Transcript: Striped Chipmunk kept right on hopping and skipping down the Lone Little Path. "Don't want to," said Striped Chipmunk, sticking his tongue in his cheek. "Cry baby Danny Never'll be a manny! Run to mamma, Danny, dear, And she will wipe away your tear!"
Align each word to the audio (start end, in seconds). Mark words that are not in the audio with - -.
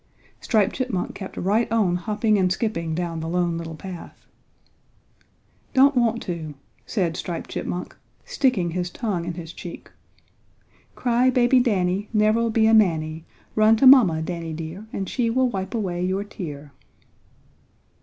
Striped 0.39 0.73
Chipmunk 0.73 1.13
kept 1.13 1.37
right 1.37 1.71
on 1.71 1.95
hopping 1.95 2.39
and 2.39 2.51
skipping 2.51 2.95
down 2.95 3.19
the 3.19 3.29
Lone 3.29 3.55
Little 3.55 3.75
Path. 3.75 4.25
"Don't 5.75 5.95
want 5.95 6.23
to," 6.23 6.55
said 6.87 7.15
Striped 7.15 7.51
Chipmunk, 7.51 7.95
sticking 8.25 8.71
his 8.71 8.89
tongue 8.89 9.25
in 9.25 9.35
his 9.35 9.53
cheek. 9.53 9.91
"Cry 10.95 11.29
baby 11.29 11.59
Danny 11.59 12.09
Never'll 12.13 12.49
be 12.49 12.65
a 12.65 12.73
manny! 12.73 13.25
Run 13.53 13.75
to 13.75 13.85
mamma, 13.85 14.23
Danny, 14.23 14.53
dear, 14.53 14.87
And 14.91 15.07
she 15.07 15.29
will 15.29 15.49
wipe 15.49 15.75
away 15.75 16.03
your 16.03 16.23
tear!" 16.23 16.71